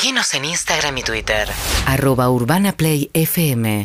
[0.00, 1.48] Seguinos en Instagram y Twitter.
[1.84, 3.84] Arroba Urbana Play FM.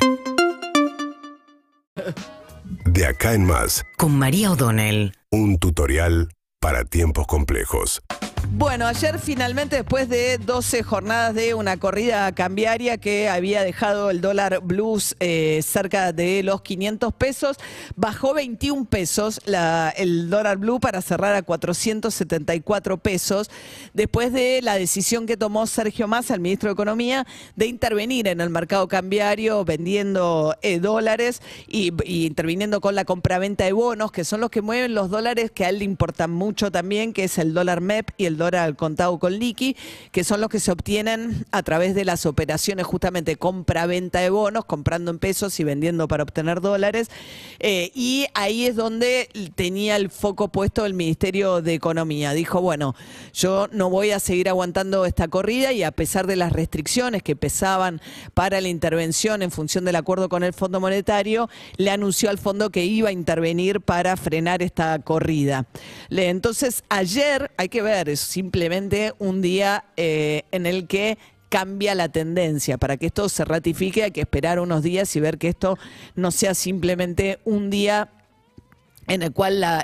[2.86, 5.15] De acá en más, Con María O'Donnell.
[5.31, 6.29] un tutorial
[6.60, 8.04] para tiempos complejos.
[8.50, 14.22] Bueno, ayer finalmente, después de 12 jornadas de una corrida cambiaria que había dejado el
[14.22, 17.58] dólar blues eh, cerca de los 500 pesos,
[17.95, 19.41] bajó 21 pesos
[19.98, 23.49] el dólar blue para cerrar a 474 pesos,
[23.94, 27.25] después de la decisión que tomó Sergio Massa, el ministro de Economía,
[27.55, 33.63] de intervenir en el mercado cambiario vendiendo eh, dólares y, y interviniendo con la compraventa
[33.63, 36.71] de bonos, que son los que mueven los dólares que a él le importan mucho
[36.71, 39.75] también, que es el dólar MEP y el dólar al contado con liqui,
[40.11, 44.65] que son los que se obtienen a través de las operaciones justamente compra-venta de bonos,
[44.65, 47.09] comprando en pesos y vendiendo para obtener dólares.
[47.59, 52.33] Eh, y ahí es donde tenía el foco puesto el Ministerio de Economía.
[52.33, 52.95] Dijo, bueno,
[53.33, 57.35] yo no voy a seguir aguantando esta corrida y a pesar de las restricciones que
[57.35, 58.01] pesaban
[58.34, 62.70] para la intervención en función del acuerdo con el Fondo Monetario, le anunció al fondo
[62.70, 65.66] que iba a intervenir para frenar esta corrida.
[66.09, 71.18] Entonces, ayer, hay que ver, es simplemente un día eh, en el que
[71.50, 72.78] cambia la tendencia.
[72.80, 75.78] Para que esto se ratifique hay que esperar unos días y ver que esto
[76.16, 78.10] no sea simplemente un día
[79.08, 79.84] en el cual la,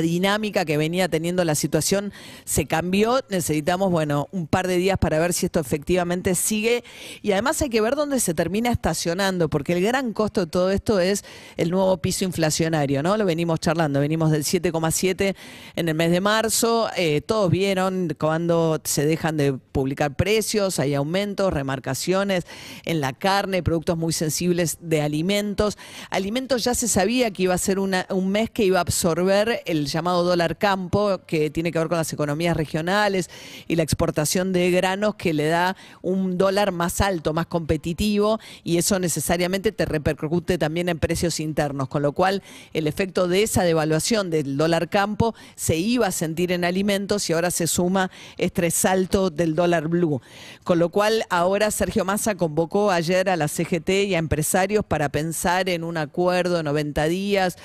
[0.00, 2.12] dinámica que venía teniendo la situación
[2.44, 3.20] se cambió.
[3.28, 6.84] Necesitamos, bueno, un par de días para ver si esto efectivamente sigue.
[7.22, 10.70] Y además hay que ver dónde se termina estacionando, porque el gran costo de todo
[10.70, 11.24] esto es
[11.56, 13.16] el nuevo piso inflacionario, ¿no?
[13.16, 15.34] Lo venimos charlando, venimos del 7,7
[15.76, 16.88] en el mes de marzo.
[16.96, 22.44] Eh, todos vieron cuando se dejan de publicar precios, hay aumentos, remarcaciones
[22.84, 25.76] en la carne, productos muy sensibles de alimentos.
[26.10, 29.86] Alimentos ya se sabía que iba a ser un mes que iba a absorber el
[29.86, 33.30] llamado dólar campo, que tiene que ver con las economías regionales
[33.66, 38.76] y la exportación de granos que le da un dólar más alto, más competitivo, y
[38.76, 42.42] eso necesariamente te repercute también en precios internos, con lo cual
[42.74, 47.32] el efecto de esa devaluación del dólar campo se iba a sentir en alimentos y
[47.32, 50.20] ahora se suma este salto del dólar blue.
[50.62, 55.08] Con lo cual ahora Sergio Massa convocó ayer a la CGT y a empresarios para
[55.08, 57.56] pensar en un acuerdo de 90 días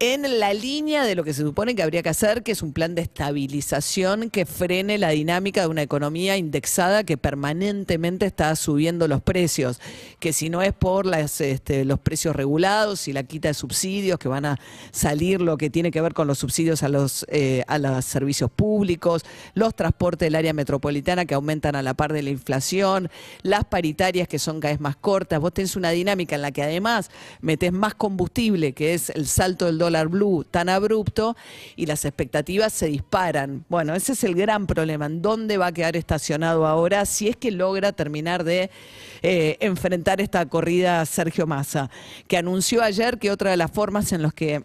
[0.00, 2.72] en la línea de lo que se supone que habría que hacer, que es un
[2.72, 9.06] plan de estabilización que frene la dinámica de una economía indexada que permanentemente está subiendo
[9.06, 9.80] los precios,
[10.18, 14.26] que si no es por este, los precios regulados y la quita de subsidios que
[14.26, 14.58] van a
[14.90, 18.50] salir, lo que tiene que ver con los subsidios a los, eh, a los servicios
[18.50, 23.10] públicos, los transportes del área metropolitana que aumentan a la par de la inflación,
[23.42, 26.64] las paritarias que son cada vez más cortas, vos tenés una dinámica en la que
[26.64, 31.36] además metés más combustible, que es el salto del dólar blue tan abrupto,
[31.76, 33.64] y las expectativas se disparan.
[33.68, 35.06] Bueno, ese es el gran problema.
[35.06, 38.70] ¿En dónde va a quedar estacionado ahora si es que logra terminar de
[39.22, 41.90] eh, enfrentar esta corrida Sergio Massa,
[42.28, 44.62] que anunció ayer que otra de las formas en las que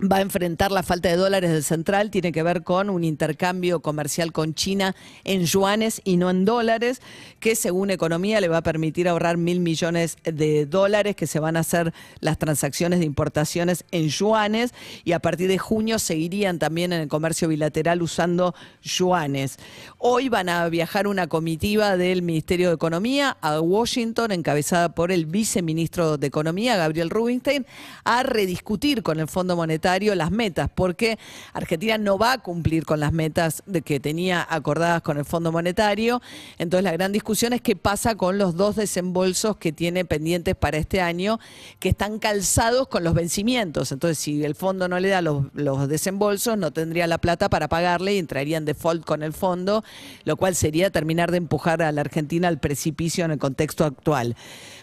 [0.00, 3.80] va a enfrentar la falta de dólares del central tiene que ver con un intercambio
[3.80, 4.94] comercial con China
[5.24, 7.00] en yuanes y no en dólares,
[7.40, 11.56] que según Economía le va a permitir ahorrar mil millones de dólares, que se van
[11.56, 14.72] a hacer las transacciones de importaciones en yuanes
[15.04, 19.56] y a partir de junio seguirían también en el comercio bilateral usando yuanes.
[19.98, 25.26] Hoy van a viajar una comitiva del Ministerio de Economía a Washington, encabezada por el
[25.26, 27.66] viceministro de Economía, Gabriel Rubinstein,
[28.04, 31.18] a rediscutir con el Fondo Monetario las metas, porque
[31.52, 35.50] Argentina no va a cumplir con las metas de que tenía acordadas con el Fondo
[35.50, 36.20] Monetario.
[36.58, 40.76] Entonces la gran discusión es qué pasa con los dos desembolsos que tiene pendientes para
[40.76, 41.40] este año,
[41.78, 43.90] que están calzados con los vencimientos.
[43.92, 48.14] Entonces si el fondo no le da los, desembolsos, no tendría la plata para pagarle
[48.14, 49.84] y entraría en default con el fondo,
[50.24, 54.36] lo cual sería terminar de empujar a la Argentina al precipicio en el contexto actual.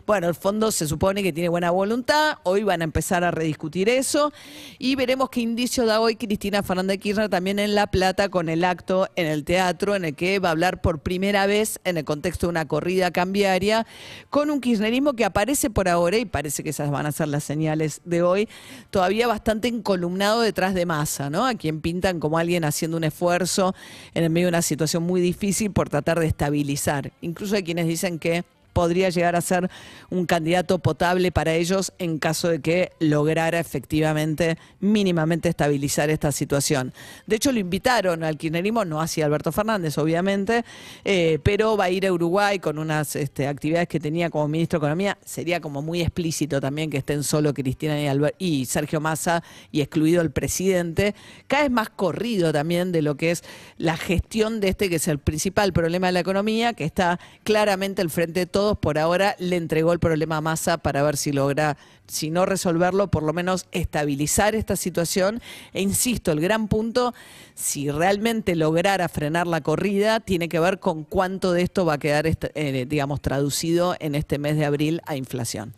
[0.06, 3.90] Bueno, el fondo se supone que tiene buena voluntad, hoy van a empezar a rediscutir
[3.90, 4.32] eso
[4.78, 8.64] y veremos qué indicio da hoy Cristina Fernández Kirchner también en La Plata con el
[8.64, 12.06] acto en el teatro en el que va a hablar por primera vez en el
[12.06, 13.86] contexto de una corrida cambiaria
[14.30, 17.44] con un kirchnerismo que aparece por ahora y parece que esas van a ser las
[17.44, 18.50] señales de hoy,
[18.90, 21.46] todavía bastante encolumnado detrás de Massa, ¿no?
[21.46, 23.76] A quien pintan como alguien haciendo un esfuerzo
[24.14, 27.12] en el medio de una situación muy difícil por tratar de estabilizar.
[27.22, 29.72] Incluso hay quienes dicen que podría llegar a ser
[30.10, 36.94] un candidato potable para ellos en caso de que lograra efectivamente mínimamente estabilizar esta situación.
[37.26, 40.66] De hecho, lo invitaron al kirchnerismo, no hacia Alberto Fernández, obviamente,
[41.06, 44.78] eh, pero va a ir a Uruguay con unas este, actividades que tenía como ministro
[44.78, 45.18] de Economía.
[45.24, 50.22] Sería como muy explícito también que estén solo Cristina y, y Sergio Massa y excluido
[50.22, 51.16] el presidente.
[51.48, 53.44] Cada vez más corrido también de lo que es
[53.78, 58.02] la gestión de este, que es el principal problema de la economía, que está claramente
[58.02, 58.78] al frente de todos.
[58.80, 61.78] Por ahora le entregó el problema a Massa para ver si logra,
[62.08, 65.42] si no resolverlo, por lo menos estabilizar esta situación.
[65.74, 67.14] E insisto, el gran punto,
[67.54, 71.98] si realmente lograra frenar la corrida, tiene que ver con cuánto de esto va a
[72.00, 75.74] quedar, este- eh, digamos, traducido en este mes de abril a inflación.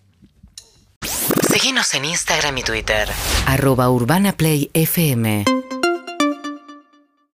[1.49, 3.09] Seguinos en Instagram y Twitter.
[3.47, 5.45] Arroba Urbana Play FM